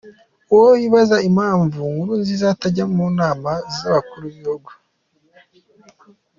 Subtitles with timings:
[0.49, 4.69] Wowe wibaza impamvu Nkurunziza atajya munama zabakuru bibihugu.